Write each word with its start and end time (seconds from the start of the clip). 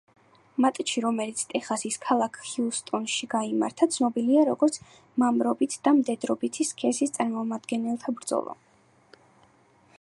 მატჩი, 0.63 1.01
რომელიც 1.05 1.41
ტეხასის 1.51 1.97
ქალაქ 2.05 2.39
ჰიუსტონში 2.53 3.29
გაიმართა, 3.35 3.89
ცნობილია 3.97 4.45
როგორც 4.49 4.79
მამრობით 5.25 5.75
და 5.89 5.93
მდედრობითი 6.01 6.67
სქესის 6.73 7.17
წარმომადგენელთა 7.19 8.15
ბრძოლა. 8.21 8.57